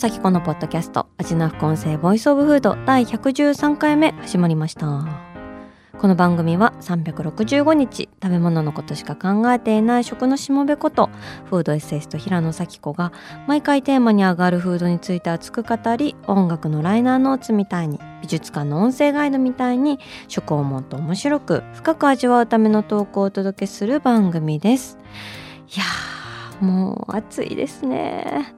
[0.00, 5.06] 紗季子のポッドキャスト味な副音声ボイスオブフード第113回目始まりました。
[5.98, 11.10] この番組は365日食べ物のことしか考えていない食のしもべこと
[11.50, 13.12] フードエッセイスト平野紗季子が
[13.46, 24.96] 毎回テーマに上がるフードについて熱く語り音楽のライナーノーツみたいに美術館の音声ガイドみたいに食をもっと面白く深く味わうための投稿をお届けする番組です。
[25.68, 28.54] いやーもう暑いですね。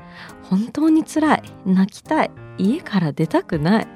[0.52, 1.42] 本当に辛い。
[1.64, 2.30] 泣きたい。
[2.58, 3.88] 家から出たくない。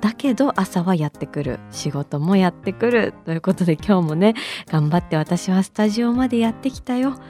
[0.00, 1.60] だけど朝はやってくる。
[1.70, 3.12] 仕事もやってくる。
[3.26, 4.34] ということで今日もね
[4.68, 7.20] 頑張って私はスタジオまでやってきたよ。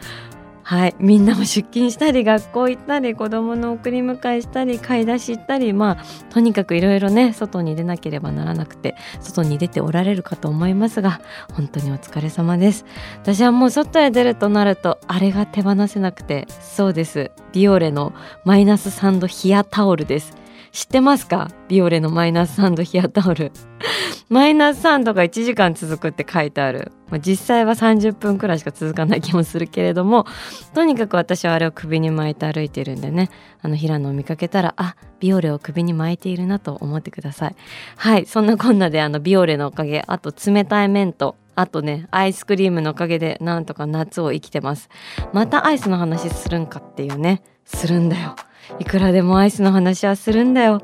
[0.69, 0.95] はい。
[0.99, 11.23] みんなも出勤したり学校行ったり子どもの送り迎えしたり買い出し行ったりまあとにかくいろいろね外に出なければならなくて外に出ておられるかと思いますが
[11.55, 12.85] 本当にお疲れ様です。
[13.23, 17.31] 私はもう外へ出るとなるとあれが手放せなくてそうです。
[17.55, 18.13] ビオレの
[18.45, 20.37] マイナス3度ヒアタオルです。
[20.73, 21.51] 知ってますか？
[21.69, 23.53] ビオレのマイナス3度冷やタオル。
[24.29, 30.27] マイナス3度が1時間続くって書いてある、まあ、実際は30分くらいしか続かない気もするけれども
[30.75, 33.31] とにかく私はあれを首に巻いて歩いてるんでね。
[33.63, 37.57] あの平野を見かけたらあビオレを首に巻いているなと思ってください。
[37.97, 44.91] はいそんなこんなであのビオレのおかげあと冷たい麺とあとねアイスクリームのおかげでなんとか夏を生きてます。
[45.33, 47.43] またアイスの話するんかっていうね。
[47.65, 48.35] するんだよ。
[48.79, 50.83] いくらでもアイスの話はするんだよ。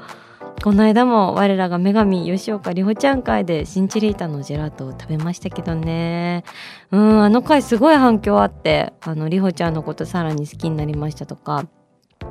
[0.62, 6.44] この間も我らが女神吉岡里帆ちゃん会でシンチリータのジェラートを食べましたけどね。
[6.90, 11.66] うんあの回すごい反響あってあの里帆ちゃんのことさらに好きになりましたとか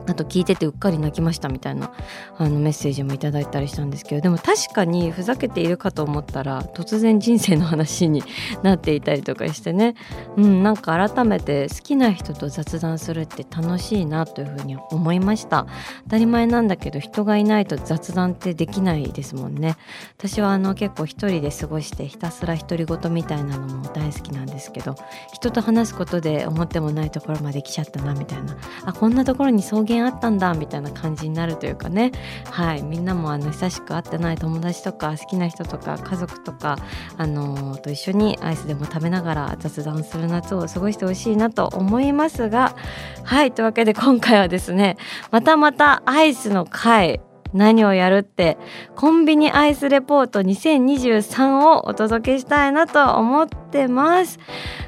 [0.08, 1.92] あと聞いててうっかり泣きましたみたいな
[2.38, 8.24] あのメッセージもいただいたりしたんですけどでも確かにふざけているかと思ったら突然人生の話に
[8.62, 9.96] なっていたりとかしてね、
[10.38, 15.68] うん、なんか改めて好きな人と雑談するって楽しいなというふうに思いました。
[16.06, 19.76] 当たり前なんだけど人がいないと雑談ってできないですもんね。
[20.18, 24.96] 私はあの結構一人で過ごしてひたすら独り言みたいなのも大好きなんですけど
[25.34, 28.58] 人と話すことで思ってもないところまで来ちゃったなみたいな。
[28.86, 32.12] あこんなところに草原あったんだみたいな感じになるというかね。
[32.50, 32.84] はい。
[32.84, 36.78] みんなもあの久しく会ってない友達とか好きな人とか家族とか
[37.18, 42.76] あのー、と一緒にアイスでも食べながら雑談する夏を過ごしてほしいなと思いますが。
[43.24, 43.52] はい。
[43.52, 44.98] というわけで今回はですね
[45.32, 47.22] またまたアイスの回
[47.54, 48.58] 何をやるって
[48.96, 54.40] コンビニアイスレポート2023をお届けしたいなと思ってます。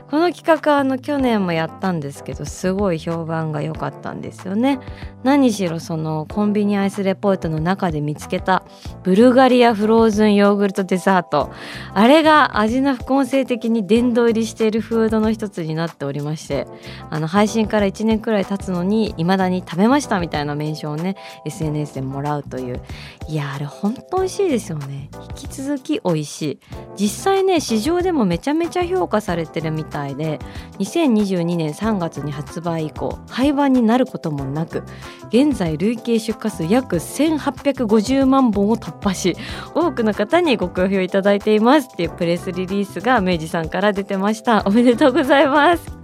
[0.10, 4.80] この企画はあの去年もやったんですけどすごい評判が良かったんですよね。
[5.24, 8.64] 何しろそのコンビニアイスレポートの中で見つけた
[9.04, 11.52] ブルガリアフローズンヨーグルトデザート。
[11.94, 16.68] あれが味の副音声的に殿堂入りしているフードの一つになっておりまして
[17.10, 21.16] あの配信から1年くらい経つのに未だに食べましたみたいなメンションをね
[21.46, 22.82] SNS でもらうという。
[23.28, 25.10] いやあれ本当美味しいですよね。
[25.30, 26.60] 引き続き美味しい。
[26.96, 30.40] 実際ね市場でもめちゃめちゃ評価されてるみたいで
[30.80, 34.84] 2022年3月に発売以降廃盤になることもなく
[35.30, 39.36] 現在累計出荷数約1850万本を突破し
[39.74, 44.64] 多くの方にご好評いただいていますっていうプレスリリースが明治さんから出てました。
[44.66, 45.96] おめでとうございます。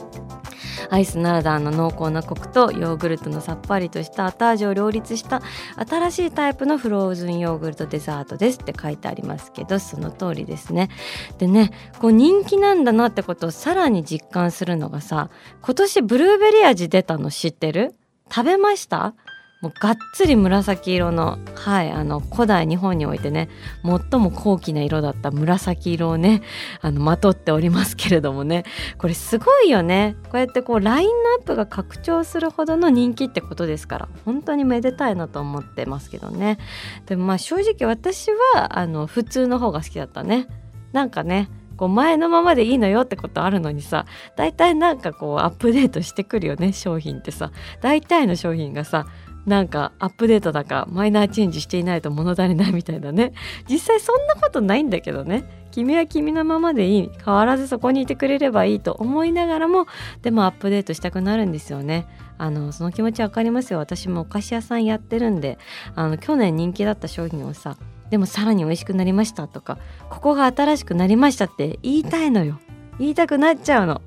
[0.91, 5.41] アイスならではの濃厚なコクとヨーグルトのさっぱりとした後味を両立した
[5.89, 10.89] 新しいタイプのフローズンヨーグルトデザートですって書いてありますけどその通りですね。
[11.37, 15.29] でねこう人気なんだなってことをさらに実感するのがさ
[15.61, 17.95] 今年ブルーベリー味出たの知ってる？
[18.29, 19.15] 食べました？
[19.61, 23.47] もうがっつり紫色のはいあの古代日本においてね
[23.83, 26.41] 最も高貴な色だった紫色をね
[26.81, 28.65] あのまとっておりますけれどもね
[28.97, 30.15] これすごいよね。
[30.23, 36.57] こうやってこうラインナップが拡張するほどの人気ってことですから本当にめでたいなと思ってますけどね。
[37.05, 40.47] でもまあ正直私はあの普通の方が好きだったね。
[40.91, 44.05] なんかねこう前のままでいいのよってことあるのにさ
[44.35, 47.51] 大体なんかこうアップデートしてくるよね商品ってさ。
[47.81, 49.05] 大体の商品がさ
[49.45, 53.33] なんかアップデートだかマイナーチェンジしていないと物足りないみたいなね。
[53.67, 55.43] 実際そんなことないんだけどね。
[55.71, 57.11] 君は君のままでいい。
[57.23, 59.87] 変わらずそこにいてくれればいいと思いながらも
[60.21, 62.05] でもアップデートしたくなるんですよね。
[62.37, 63.79] あのその気持ちわかりますよ。
[63.79, 65.57] 私もお菓子屋さんやってるんで
[65.95, 67.77] あの去年人気だった商品をさ
[68.09, 69.77] でもさらに美味しくなりましたとか
[70.09, 72.59] ここが新しくなりましたって言いたいのよ。
[72.99, 74.01] 言いたくなっちゃうの。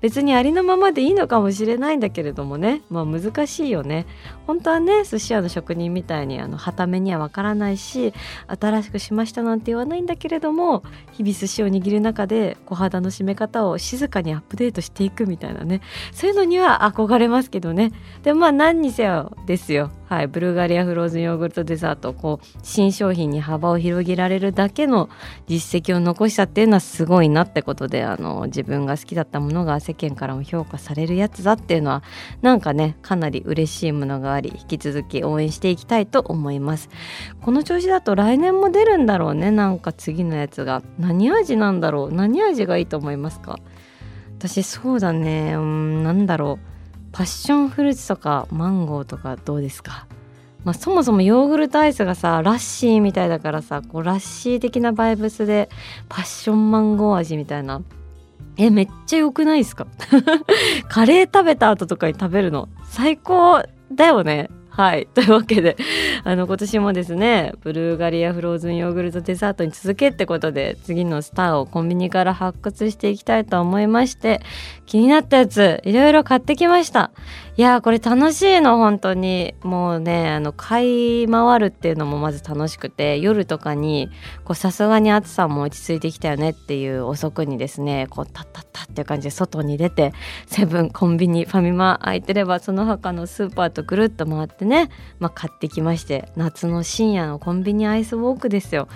[0.00, 2.82] 別にありのままでいいのかもしれないんだけれどもね。
[2.90, 4.06] まあ難しいよね。
[4.46, 8.14] 本当はね寿司屋の職人みたいにあのはためにはわからないし
[8.46, 15.80] 新しくしましたなんて言わないんだけれども日々寿司を握る中で小肌の締め方を静かにアップデートしていくみたいなね。
[16.12, 17.92] そういうのには憧れますけどね。
[18.22, 19.90] でもまあ何にせよですよ。
[20.08, 25.10] はい、ブルガリアフローズンヨーグルトデザートこう新商品に幅を広げられるだけの
[25.46, 32.02] 実績を残したっていうのはすごいなってことであの自分が好きだったものが世間からも評価されるやつだっていうのは
[32.42, 36.90] なんかねかなり嬉しいものがあり引き続き応援していきたいと思います。
[37.40, 40.82] この調子だと来年も出るんだろうねなんか次のやつが。
[40.98, 42.12] 何味なんだろう？
[42.12, 43.58] 何味がいいと思いますか？
[44.38, 45.54] 私そうだね。
[45.56, 46.66] うんなんだろう。
[47.12, 50.06] パッションフルーツとかマンゴーとかどうですか？
[50.64, 55.70] まあ、そもそもヨーグルトアイスがさラッシーみたいだからさこうラッシー的なバイブスで
[56.08, 57.80] パッションマンゴー味みたいな
[58.58, 59.86] えめっちゃ良くないですか？
[60.88, 63.62] カレー食べた後とかに食べるの最高
[63.92, 64.50] だよね。
[64.78, 65.08] はい。
[65.12, 65.76] というわけで、
[66.22, 74.40] あの、今年もですね、ブルーガリアフローズンヨーグルトデザートに続けってことで、次のスターをコンビニから発掘していきたいと思いまして、
[74.86, 77.10] 気になったやつ、いろいろ買ってきました。
[77.58, 84.10] いやこれ楽しいの本当にもうねあの買い回るっていうのもまず楽しくて夜とかに
[84.54, 90.12] さすがに暑さも落ち着いてきたよねっていう遅くにですねこうタッタッタっていう感じで外に出て
[90.46, 94.90] セブンコンビニファミマ空いてればその他のスーパーとぐるっと回ってね、ね。
[95.18, 98.88] まあ、買ってきまして夏の深夜のコンビニアイスウォークですよ。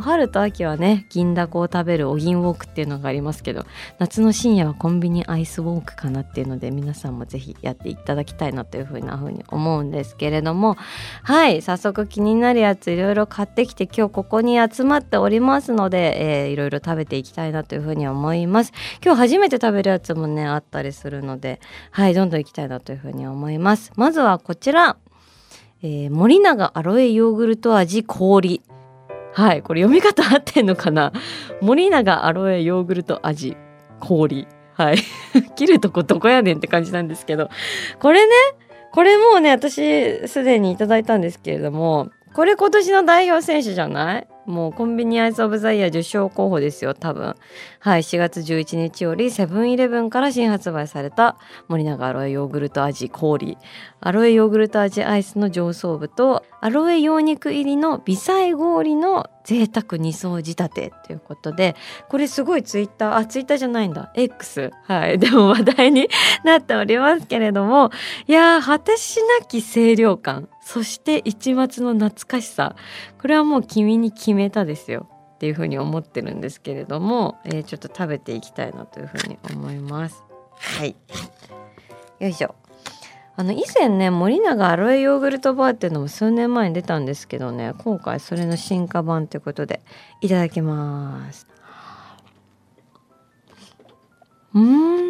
[0.00, 3.66] 春と秋はね銀だこを食べるお銀ウォークっていうのがありますけど
[3.98, 10.76] 夏の深夜はコンビニアイスウォークかなっていうので皆さんもぜひやっていただきたいなというふうな風に思うんですけれども。
[11.22, 18.72] はい早速気になるやついろいろ買ってきて今日ここに集まっておりますので、えー、いろいろ食べていきたいなというふうに思います。
[19.04, 21.60] 今日初めて食べるやつもねあったりするので
[21.90, 23.92] はいどんどんいきたいなというふうに思います。
[23.96, 24.96] まずはこちら。
[25.82, 28.60] えー、森永アロエヨーグルト味氷
[29.32, 31.12] はい、これ読み方合ってんのかな？
[31.62, 33.56] 森永アロエヨーグルト味
[34.00, 34.46] 氷。
[34.74, 34.98] はい。
[35.56, 37.48] 切るとこどこやねんって感じなんですけど。
[38.00, 38.32] これね、
[38.92, 44.26] これもうね、私すでにいただいたんですけれども、これ今年の代表選手じゃない？
[44.46, 47.36] もうコンビニアイスオブザイヤー受賞候補ですよ多分
[47.82, 53.56] はい4月11日よりセブンイレブンから新発売された森永アロエヨーグルト味氷。
[54.00, 61.74] アロエヨーグルト味アイスの上層部とアロエ羊肉入りの微細氷の贅沢二層仕立てということで
[62.10, 64.12] これすごいツイッターあツイッターじゃないんだ。
[64.14, 65.18] X はい。
[65.18, 66.10] でも話題に
[66.44, 67.90] なっておりますけれども
[68.26, 72.76] いやー果てしなき清涼感そして一末の懐かしさ
[73.18, 75.08] これはもう君に決めたですよ。
[75.40, 80.22] っていうふうに思ってるんですけれども、えー、ちょっと食べていきたいなというふうに思います。
[80.54, 80.94] はい。
[82.18, 82.54] よいしょ。
[83.36, 89.80] あの以前ね森永アロエヨーグルトバーっていうのも数年前に出たんですけどね今回それの進化版ということで
[90.20, 91.46] いただきます。
[94.52, 95.00] うん。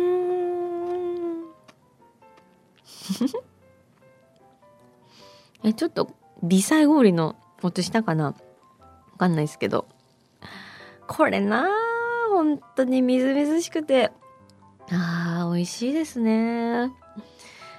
[5.65, 8.27] えちょっと微細氷の音したかな？
[8.27, 8.35] わ
[9.19, 9.89] かんないですけど。
[11.11, 11.69] これな
[12.31, 14.13] 本当にみずみずしくて。
[14.93, 16.93] あー美味しいですね。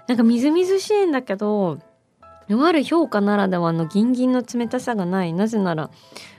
[0.07, 1.79] なんかみずみずしいんだけど
[2.49, 5.31] とある評価ならではのギンギンの冷たさがない。
[5.31, 5.89] なぜなら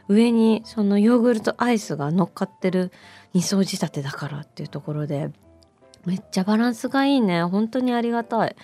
[0.08, 2.92] 上にそのヨーグルトアイスが乗っかってる
[3.34, 5.30] 2層仕立てだからっていうところで
[6.04, 7.42] めっちゃバランスがいいね。
[7.44, 8.54] 本当にありがたい。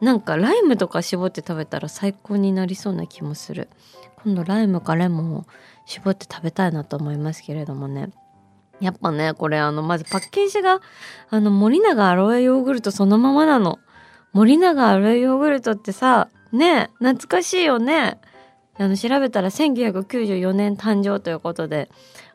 [0.00, 3.68] なんかライムとか絞って食べたら最高になりそうな気もする。
[4.24, 5.44] 今度ライムかレモンを
[5.86, 8.10] 絞って食べたいなと思いますけれどもね。
[8.80, 10.80] やっぱねこれあのまずパッケージが
[11.30, 13.78] あの森永アロエヨーグルトそのままなの。
[14.32, 18.20] 森永アロエヨーグルトってさね懐かしいよね。
[18.76, 21.88] あの調べたら1994年誕生ということで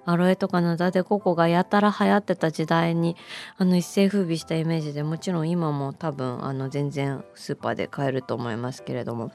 [0.06, 3.18] アロエとかナダデココがやたら流行ってた時代に
[3.58, 9.32] あの一世風靡したイメージでもちろん今も多分あの全然スーパーで買えると思いますけれども。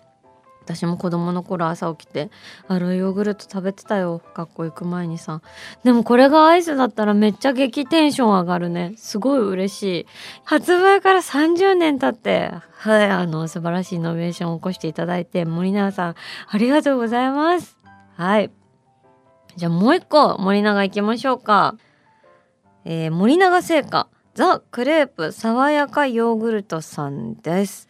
[0.64, 2.30] 私も子供の頃朝起きて
[2.68, 5.42] アロイヨーグルト食べてたよ学校行く前にさ。
[5.84, 8.94] でもこれがアイスだったらめっちゃ激テンション上がるね。
[8.96, 10.06] すごい嬉しい。
[10.44, 16.14] 発売から30年経ってはいあの素晴らしいイノベーションを起こしていただいて森永さん
[16.48, 17.76] ありがとうございます。
[18.16, 18.50] はい。
[19.56, 21.76] じゃあもう一個森永行きましょうか。
[22.86, 27.88] えー、森永製菓ザ・クレープ爽やかヨーグルトさんです。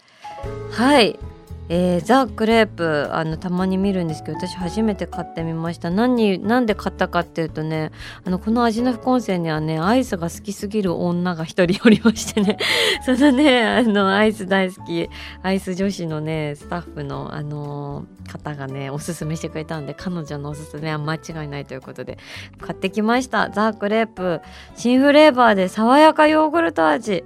[0.73, 1.19] はい。
[1.68, 5.90] えー、ザ・クレープあのたまに見るんですけど私初めて買ってみました。
[5.90, 7.90] 何なんで買ったかっていうとね
[8.25, 12.59] あのこの味の副音声にはねアイスが好きすぎる女が一人おりましてね。
[13.04, 15.09] そのねあのアイス大好き
[15.42, 22.18] アイス女子のねスタッフのあのー、方がねおすすめしてくれたんで彼女のおすすめは間違いないということで
[22.61, 23.49] 買ってきました。
[23.50, 24.40] ザ・クレープ。
[24.76, 27.25] 新フレーバーで爽やかヨーグルト味。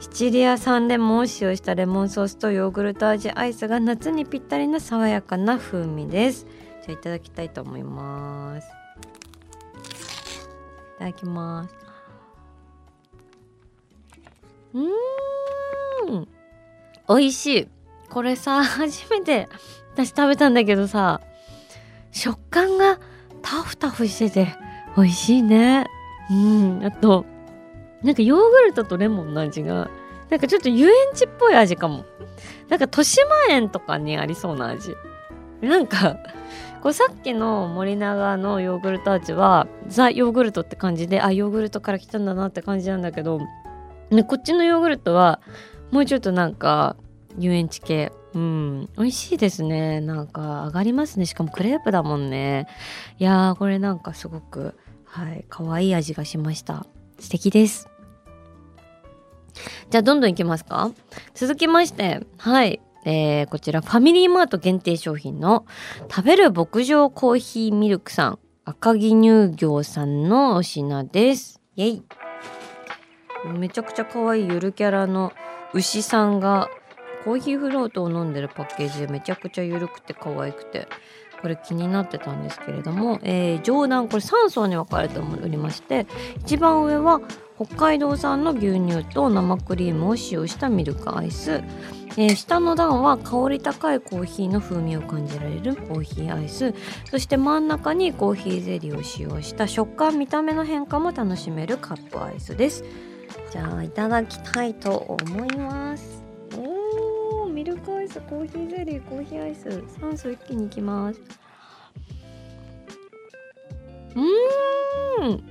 [0.00, 6.46] シチリア産レモンを使用したレモンソースとヨーグルト味アイスが夏にぴったりな爽やかな風味です。
[6.86, 8.66] じゃあいただきたいと思います。
[8.66, 8.70] い
[10.98, 11.74] ただきます。
[14.72, 16.28] うん
[17.08, 17.68] 美味しい。
[18.08, 19.48] これさ初めて
[19.92, 21.20] 私食べたんだけどさ
[22.10, 22.98] 食感が
[23.42, 24.54] タフタフしてて
[24.96, 25.86] 美味しいね。
[26.30, 27.26] うんあと
[28.02, 29.90] なんかヨーグルトとレモンの味が
[30.30, 32.04] なんかちょっと遊園地っぽい味かも。
[32.68, 34.94] なんか豊島園とかにありそうな味。
[35.60, 36.16] なんか
[36.82, 43.40] こうさっきの森永のヨーグルト味はザ・ヨーグルトって感じであヨーグルトから来たんだなって感じなんだけど、
[44.10, 45.40] ね、こっちのヨーグルトは
[45.90, 46.96] もうちょっとなんか
[47.38, 48.12] 遊園地系。
[48.32, 48.88] うん。
[48.96, 50.00] 美味しいですね。
[50.00, 51.26] なんか上がりますね。
[51.26, 52.68] しかもクレープだもんね。
[53.18, 56.86] いやーこれなんかすごくはい可愛い味がしました。
[57.18, 57.89] 素敵です。
[59.90, 60.90] じゃあどんどんいきますか。
[61.34, 62.80] 続きましてはい。
[63.04, 65.64] えー、こちらファミリーマート限定商品の
[66.10, 71.60] 食べる牧場コーヒーミルクさん赤城乳業さんのお品です。
[71.76, 72.02] イェイ。
[73.58, 75.32] めちゃくちゃ可愛いゆるキャラの
[75.72, 76.68] 牛さんが
[77.24, 80.88] コーヒーフロートを飲んでるパッケージでめちゃくちゃゆるくて可愛くて
[81.40, 86.06] これ気になってたんですけれども、えー、上段これ3層に分かれておりまして
[86.40, 87.20] 一番上は
[87.62, 91.62] 北海道産の牛乳と生クリームを使用したミルクアイス、
[92.16, 96.74] えー、下の段は香り高いコーヒーの風味を感じられるコーヒーアイス。
[97.10, 102.82] そして真ん中にコーヒーゼリーを使用した食感見た目の変化も楽しめるカップアイスです。
[103.50, 106.22] じゃあいただきたいと思います。
[106.56, 109.68] おーミルクアイスコーヒーゼリーコーヒーアイス。
[110.00, 111.20] 3層一気にいきます。
[114.16, 115.49] うん。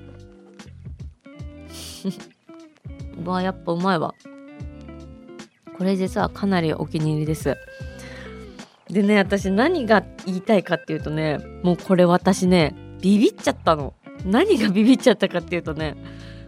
[3.23, 4.13] うわやっぱうまいわ。
[5.77, 7.55] これ実はかなりお気に入りです。
[8.89, 13.93] でね私何が言いたいかっていうとねもうこれ私ねビビっちゃったの。
[14.25, 15.95] 何がビビっちゃったかっていうとね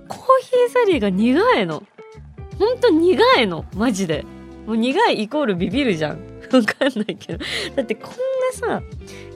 [0.08, 1.84] コーヒーゼリーが苦いの。
[2.60, 3.65] ほんと苦いの。
[3.75, 4.25] マジで。
[4.67, 6.20] もう苦いイコールビビるじゃん。
[6.51, 7.39] わかんないけど。
[7.75, 8.84] だってこんなさ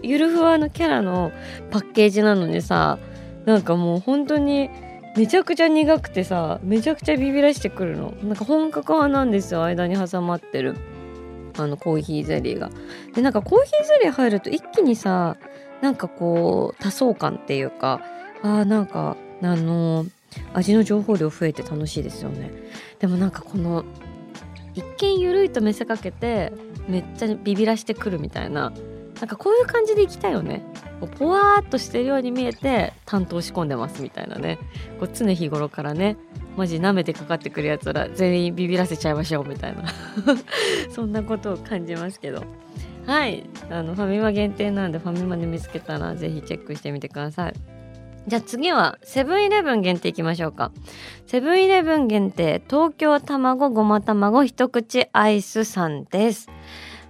[0.03, 1.31] ゆるふわのキャラの
[1.71, 2.99] パッケージなのにさ
[3.45, 4.69] なんかもう本当に
[5.15, 8.13] めちゃくちゃ苦くてさめちゃくちゃビビらしてくるの。
[8.23, 10.75] なんか本格派なんですよ間に挟まってる。
[11.57, 12.69] あのコーヒーゼリーが。
[13.13, 15.37] でなんかコーヒーゼリー入ると一気にさ
[15.81, 18.01] なんかこう多層感っていうか
[18.43, 20.05] あーなんかあの
[20.53, 22.51] 味の情報量増えて楽しいですよね。
[22.99, 23.85] でもなんかこの
[24.73, 26.51] 一見ゆるいと見せかけて
[26.89, 28.73] めっちゃビビらしてくるみたいな。
[29.19, 30.61] なんかこういう感じでいきたいよね。
[31.17, 34.59] ポワーっとしてるように見えて担当仕込んでますみたいなね。
[34.99, 36.17] こう常日頃からね
[36.57, 39.83] マジ舐めてかかってくるやつら全員ビビらせちゃいましょうみたいな。
[40.89, 42.43] そんなことを感じますけど。
[43.05, 43.43] はい。
[43.69, 47.53] あのファミマ限定なんでファミマで見つけたら是非チェックしてみてください。
[48.27, 50.71] じゃあ次はセブンイレブン限定いきましょうか。
[51.27, 56.49] セブンイレブン限定東京卵ごま卵一口アイスさんです。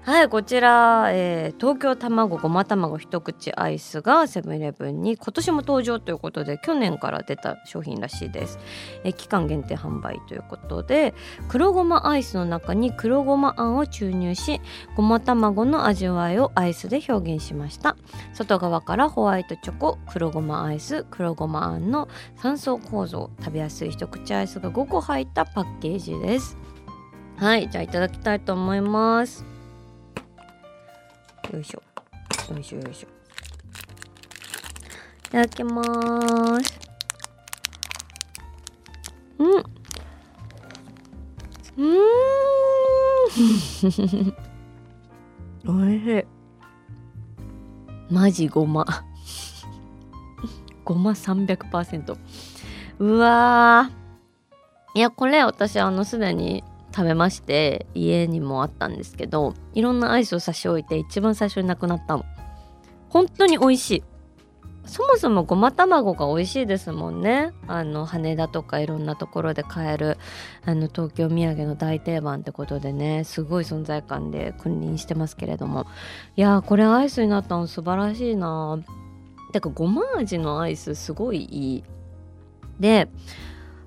[0.06, 8.60] はいこちら、えー、東京卵ごま卵一口アイスがセブンイレブンに今年も登場ということで去年から出た商品らしいです、
[9.04, 11.16] えー、期間限定販売ということで
[11.50, 14.62] 黒ごまアイスの中に黒ごまあんを注入し
[14.96, 17.98] ごま卵の味わいをアイスで表現しました。
[18.36, 22.08] 外側からホワイトチョコ黒ごまアイス黒ごまあんの
[22.44, 26.58] 3層構造食べやすい一口アイスが5個入ったパッケージです。
[27.38, 29.55] はいじゃあいただきたいと思います。
[31.54, 31.82] よいしょ。
[32.54, 33.08] よいしょよいしょ。
[35.28, 35.90] いただきます。
[39.40, 39.64] うん。
[41.78, 41.98] うん。
[45.68, 46.26] おいしい。
[48.10, 48.86] マジごま。
[50.86, 52.16] ごま300%
[53.00, 53.90] うわ
[54.94, 56.64] いやこれ私あのすでに
[56.96, 62.24] 食べまして家にもあったんですけどいろんなアイスを差し置いて一番最初になくなったの。
[63.10, 64.04] 本当に美味しい。
[64.86, 67.54] そもそもごま卵が美味しいですもんね。
[67.68, 70.18] あの羽田とかいろんなところで買える
[70.64, 75.88] あの東京土産の大定番ってことでねすごい存在感で君臨してますけれども。
[76.36, 78.80] いやーこれアイスになったの素晴らしいな。
[79.52, 81.84] てかごま味のアイスすごいいい。
[82.80, 83.10] で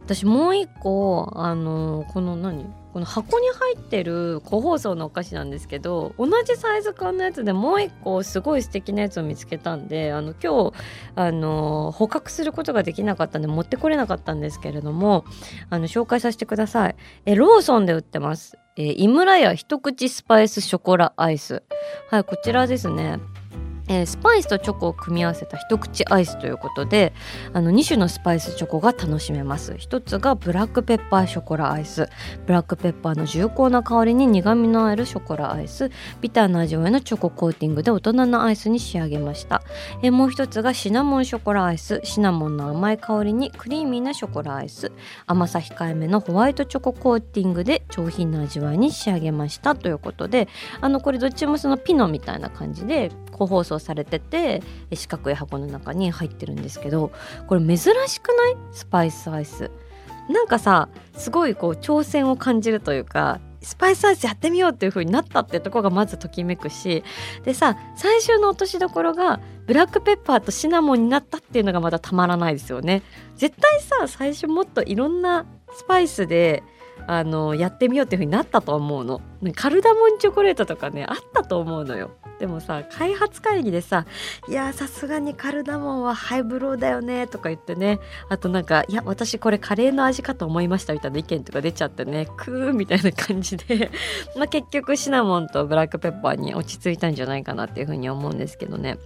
[0.05, 2.67] 私もう一個あのこの何？
[2.93, 10.73] この箱に入ってる個包装のお菓子なんですけど同じサイズ感のやつでもう一個すごい素敵なやつを見つけたんであの今日
[11.15, 15.25] あの捕獲することができなかったんで持ってこれなかったんですけれども
[15.71, 16.97] あの紹介させてください。
[17.27, 18.59] えローソンで売ってます。
[18.77, 21.63] え井村屋一口スパイスショコラアイス。
[22.11, 23.19] はいこちらですね。
[23.89, 27.13] えー、スパイスとチョコを組み合わせた一口アイスということで
[27.53, 29.75] あの2種のスパイスチョコが楽しめます。
[29.79, 32.09] 一つがブラックペッパーショコラアイス。
[32.47, 35.91] ブラックペッパーの重厚な香りに苦みのあるショコラアイス。
[36.21, 39.63] ビターな味わいのチョココーティングで大人のアイスに仕上げました、
[40.03, 42.01] えー、もう一つがシナモンショコラアイス。
[42.05, 44.93] シナモンの甘い香りにクリーミーなショコラアイス。
[45.27, 49.75] 甘さ控えめのホワイトチョココーティングで上品な味わいに仕上げました。
[49.75, 50.49] ということで
[50.81, 57.13] あのこれどっちもそのピノみたいな感じで個包装されてて四角い箱の中に入ってるんですけど
[57.47, 58.57] これ珍しくない？
[58.73, 59.71] スパイスアイス。
[60.29, 67.03] なんかさすごいこう挑戦を感じるというかスパイスアイスやってみようっていう風になったってとこがまずときめくし
[67.45, 73.03] でさ最終の落としどころがブラックペッパーとシナモンになったっていうのがまたたまらないですよね。
[73.37, 76.63] 絶対さ最初もっといろんなスパイスで
[77.11, 79.23] あのやってみようっていう風になったと思うの。
[79.55, 82.11] カルダモンチョコレートとかねあったと思うのよ。
[82.39, 84.05] でもさ開発会議でさ
[84.47, 87.99] 「いやさすがにカルダモンはハイブローだよね」とか言ってね。
[88.29, 92.29] あとなんか「いや私これカレーの味かと思いました」みたいな意見とか出ちゃってね。
[92.37, 93.91] クーみたいな感じで。
[94.37, 98.99] まあ結局シナモンとブラックペッパーに落ち着いたんじゃないかなっていうふうに思うんですけどね。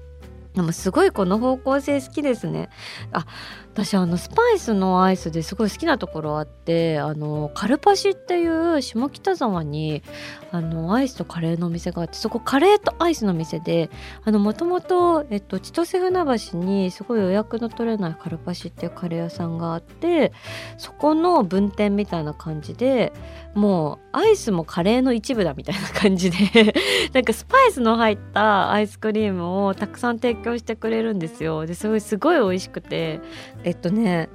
[0.54, 2.68] でもすごいこの方向性好きですね。
[3.12, 3.24] あ
[3.72, 10.02] 私あのスパイスのアイスですごい好きなところあってあのカルパシっていう下北沢に
[10.50, 13.88] あのアイスとカレーのお店があってそこカレーとアイスの店で
[14.26, 20.32] もともと千歳船橋にすごい予約の取れないカルパシっていうカレー屋さんがあって
[20.76, 23.14] そこの分店みたいな感じで
[23.54, 26.74] もうアイスもカレーの一部だみたいな感じで
[27.12, 31.64] なんかスパイスの入ったアイスクリームをたくさん提供してくれるんですよ。
[31.64, 33.20] ですごいすごい美味しくて
[33.64, 34.28] えっとね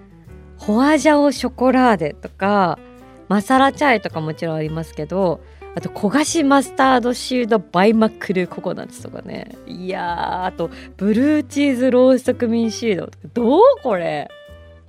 [0.57, 2.79] ホワジャオショコラーデとか
[3.27, 5.41] マサラチャイとかもちろんありますけど
[5.75, 9.55] あと焦がしマスタードシードバイマックルココナッツとかね。
[9.67, 14.27] いやあとブルーチーズローストクミンシードどうこれ。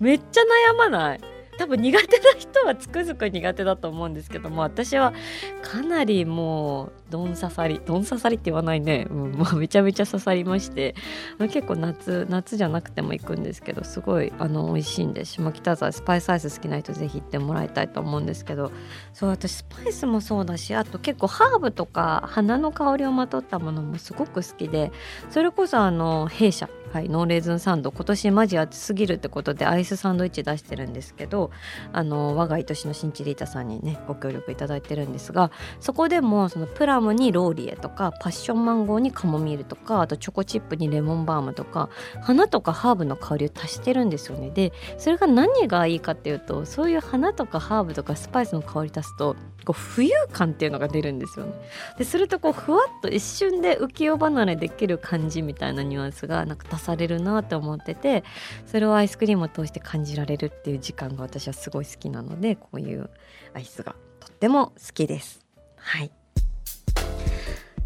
[0.00, 0.40] めっちゃ
[0.72, 1.20] 悩まない。
[1.58, 5.12] 多分苦手な人はつくづく苦手だと思うんですけども私は
[5.62, 10.94] かなりもうどん刺さりどん刺さりって言わないね、うんまあ、めちゃめちゃ刺さりまして
[11.38, 18.70] 結構夏夏じゃなくても行くんですけどすごいあの美味しいんで下北沢スパイスアイス好きな人ぜひ行ってもらいたいと思うんですけど
[19.12, 24.92] そう私スパイスもそうだしあと結構ハーブとか花の香りをまとったものもすごく好きで
[25.30, 26.68] それこそあの弊社。
[26.92, 31.50] はい、ノーレーズンサンド今年マジ暑すぎるってことでアイスサンドイッチ出してるんですけど
[31.92, 41.90] あの我が愛しのシンチリータさんにねご協力いただいてるんですがそこでもそのプラムにローリエとかパッションマンゴーにカモミールとかあとチョコチップにレモンバームとか
[42.22, 44.50] 花とかハーブの香りを足してるんですよね。
[44.50, 49.36] でそれが何がいいかっていうとそういう花とかハーブとかスパイスの香り足すと
[49.68, 51.52] こう浮遊感っていうのが出るんですよね。
[51.98, 58.24] でするとこうふわっと一瞬で浮世離れできる感じみたいなニュアンスがなんか足されるなと思ってて
[58.64, 63.10] それをアイスクリームを通して感じられるっていう時間が私はすごい好きなのでこういう
[63.52, 65.44] アイスがとっても好きです。
[65.76, 66.17] はい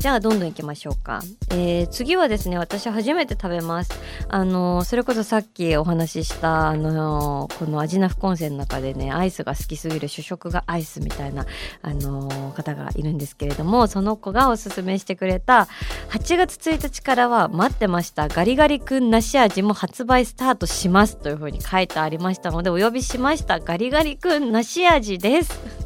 [0.02, 3.92] じゃあどんどんいきましょうか、えー、次はですね私初めて食べます。
[4.26, 11.46] あの、それこそさっきお話ししたあのー、この味な副温泉の中でねアイスが好きすぎる主食がアイスみたいな
[11.82, 15.68] あの方がいるんですけれどもその子がおすすめしてくれた
[16.10, 25.81] 8月1日からは待ってましたガリガリ君梨味も発売スタートしますというふうに書いてありましたのでお呼びしましたガリガリ君梨味です。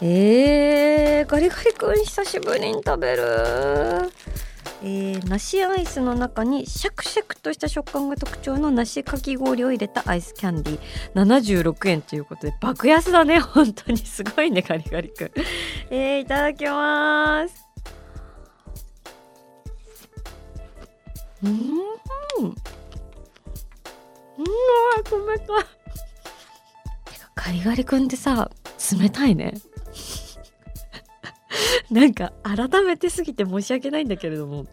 [0.00, 3.22] えー、ガリガリ君久しぶりに食べる。
[4.80, 11.72] えー、梨アイスの中にシャクシャクとした食感が特徴の梨かき氷を入れたアイスキャンディー。
[11.72, 13.40] 76円ということで爆安だね。
[13.40, 15.32] 本当にすごいねガリガリ君。
[15.90, 17.66] えー、いただきます。
[21.42, 21.50] うん。
[21.50, 22.54] うん
[25.10, 25.64] 冷たい。
[27.34, 28.48] ガリガリ君ってさ
[28.96, 29.54] 冷たいね。
[31.90, 34.66] なんか改めてすぎて申し訳ないんだけれども。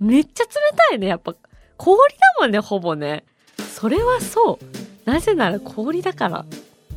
[0.00, 0.50] めっちゃ冷
[0.90, 1.34] たいねやっぱ。
[1.76, 3.24] 氷だもんねほぼね。
[3.72, 5.08] それはそう。
[5.08, 6.44] なぜなら氷だから。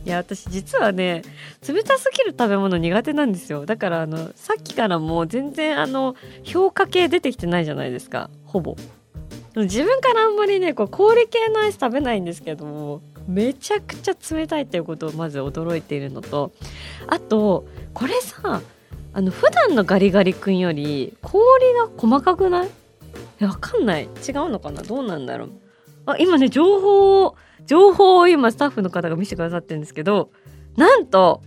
[0.06, 1.22] いや私実はね
[1.68, 3.66] 冷たすぎる食べ物苦手なんですよ。
[3.66, 8.30] だからあのさっきからもう全然あの評価系出てきてないじゃないですか。
[8.46, 8.76] ほぼ。
[9.56, 16.52] 自分からあんまりねこう氷系のアイス食べないんですけどもめちゃくちゃ冷たいっていうことをまず驚いているのと
[17.08, 18.62] あとこれさ
[19.18, 23.44] あの普段のガリガリ君より氷が細かくない？
[23.44, 24.04] わかんない。
[24.04, 24.10] 違う
[24.50, 24.84] のかな？
[24.84, 25.52] どうなんだろう。
[26.06, 30.30] あ今ね情報を情報を今スタッフの方が見せてくださってるんですけど
[30.76, 31.42] なんと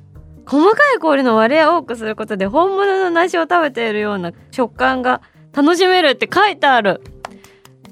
[0.46, 7.00] 細かい氷の割合を多くすることで本物の梨を食べているような食感が楽しめるって書いてある。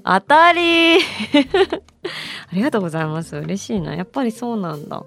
[0.04, 1.00] 当たり あ
[2.52, 3.36] りがとうございます。
[3.36, 3.94] 嬉しいな。
[3.94, 5.04] やっぱりそうなんだ。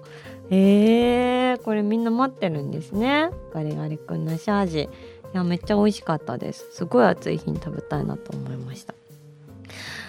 [0.54, 3.30] えー、これみんな待ってるんですね。
[3.54, 4.88] ガリガリ君梨味い
[5.32, 6.68] やめっちゃ美味しかったです。
[6.72, 8.92] すごい暑い日に食べたいなと思いました。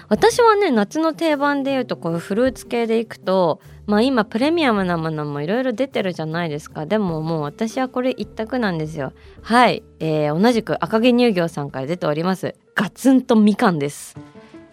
[0.09, 6.85] 私はね夏の定番でいうとこういうフルーツ系でいくとまあ今プレミアムなものもいろいろ出てるじゃないですか。
[6.85, 9.13] でももう私はこれ一択なんですよ。
[9.43, 12.53] はい、えー、同じく赤城乳業さんから出ております。
[12.75, 14.17] ガツンとみかんです。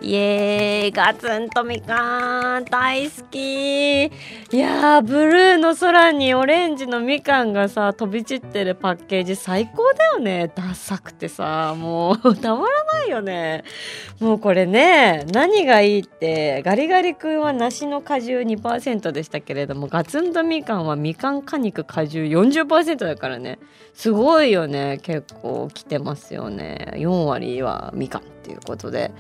[0.02, 4.06] イエーイガツンとみかん大好き。
[4.06, 4.10] い
[4.52, 10.50] やブルーの空にオレンジのみかんがさ飛び散ってるパッケージ最高だよね。
[10.54, 13.64] ダサくてさもうたまらないよね。
[14.20, 23.58] もうこれね何がいいってガリガリ君は梨の果汁2%でしたけれどもガツンとみかんはみかん果肉果汁40%だからね。
[23.92, 24.98] すごいよね。
[25.02, 26.92] 結構来てますよね。
[26.94, 28.22] 4割はみかん。
[28.40, 29.12] っていうことで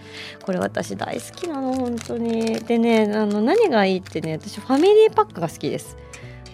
[0.42, 2.58] これ私大好きなの本当に。
[2.60, 5.96] でねあの何がいいってね私ファミリーパックが好きです。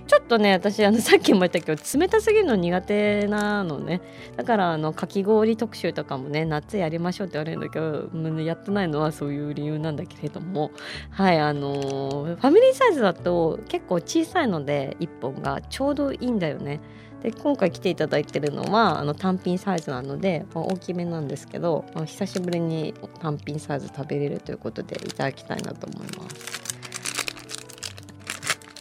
[0.07, 4.00] ちょっとね私あのさっきも言ったけど冷たすぎるの苦手なのね。
[4.37, 10.70] だからあのかき氷特集とかもね夏やりましょうって言われるんだけどねやってないのはそういう理由なんだけれども。
[11.11, 16.81] はいあのー、ファミリーサイズだと結構小さいので1本がちょうどいいんだよね。
[17.22, 26.66] で今回来ていただいてるのはあの単品サイズなので、まあ、大きめなんですけど、まあ、久しぶりに単品サイズ食べれるということでいただきたいなと思います。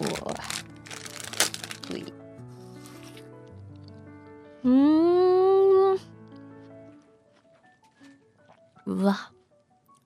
[0.01, 0.35] うわ。
[4.65, 5.93] うん。
[8.85, 9.31] うわ。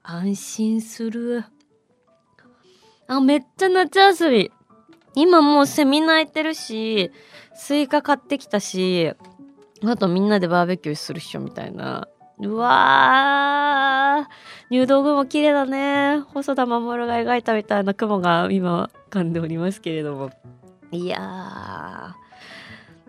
[0.03, 1.45] 安心する。
[3.07, 4.51] あめっちゃ夏休み。
[5.15, 7.11] 今もうセミ鳴いてるし
[7.55, 9.13] スイカ買ってきたし
[9.83, 12.07] あとみんなでバーベキューするっしょみたいな。
[12.41, 14.31] うわー
[14.69, 16.21] 入道雲綺麗だね。
[16.33, 20.31] 細田守が描いたみたいな雲が今浮かんでおりますけれども。
[20.91, 22.15] いや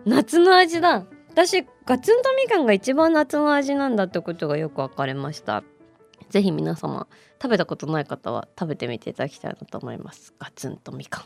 [0.05, 1.05] 夏の味だ。
[1.29, 5.63] 私ガツンとみかんが一番夏の味なんだってことがよく分かりました。
[6.29, 7.07] 是非皆様
[7.41, 10.33] 食べたことない方は食べてみていただきたいなと思います。
[10.39, 11.23] ガツンとみかん。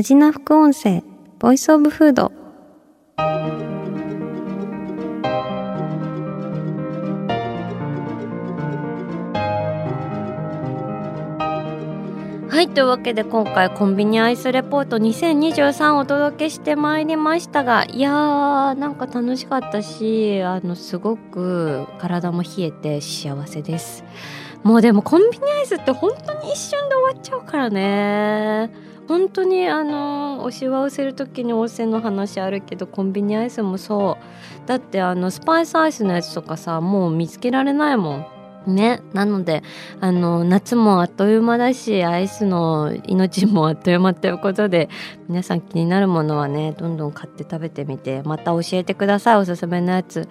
[0.00, 1.04] 味な副音声
[1.38, 2.32] ボイスオブフード。
[12.48, 24.02] はいというわけで今回コンビニアイスレポート2023お届けしてまいりましたがいやーなんか楽しかったしあのすごく体も冷えて幸せです。
[24.62, 28.89] もうでもコンビニアイスって本当に一瞬で終わっちゃうからね。
[29.10, 34.18] 本当にあのおしわをする時に温泉の話あるけどコンビニアイスもそ
[34.64, 34.68] う。
[34.68, 38.26] だってあのスパイスアイスのやつとかさもう見つけられないもん。
[38.68, 39.02] ね。
[39.12, 39.64] なので
[40.00, 44.88] あの夏もあっという間だしアイスの命もあっという間ということで
[45.28, 50.28] 皆さん気になるものはねどんどん買って食べてみてまた教えてくださいおすすめのやつ。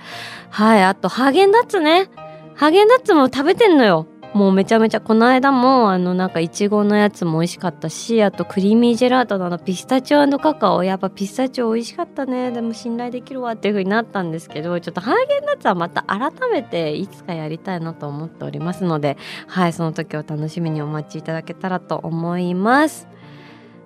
[0.51, 2.07] はいあとハーゲンダッツね。
[2.55, 4.07] ハーゲンダッツも食べてんのよ。
[4.33, 23.18] もうめちゃめちゃこの間もあのなんかいちごのやつも美味しかったしあとクリーミージェラートののピスタチオカカオやっぱピスタチオ美味しかったねでも信頼できるわっていう風になったんですけどちょっとハーゲンダッツはまた改めていつかやりたいなと思っておりますのではいその時を楽しみにお待ちいただけたらと思います。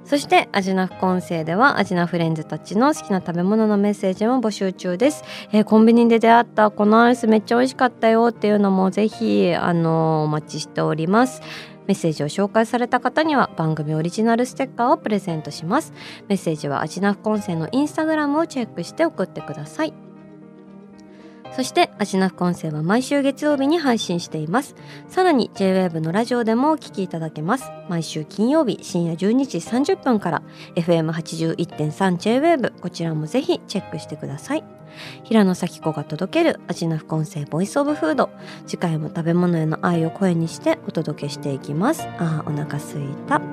[0.05, 11.41] そしてアジナフコンセではアジナフレンズたちの好きな食べ物のメッセージも募集中です、えー、コンビニで出会ったこのアイスめっちゃ美味しかったよっていうのもぜひあのー、お待ちしております。
[11.85, 15.93] メッセージを紹介された方には番組オリジナルステッカーをプレゼントします。
[16.29, 19.93] メッセージはアジナフコンセのインスタグラムをチェックして送ってください。
[21.55, 24.75] そしてアジナフ音声は毎週月曜日に配信しています。
[25.07, 27.71] さらに JWAVE のラジオでもお聞きいただけます。
[27.89, 30.41] 毎週金曜日深夜12時30分から
[30.75, 34.63] FM81.3JWAVE こちらもぜひチェックしてください。
[35.23, 38.29] 平野咲子が届けるアジナフ音声ボイスオブフード。
[38.65, 42.07] 次回も食べ物への愛を声にしてお届けしていきます。
[42.17, 43.52] あーお腹すいた。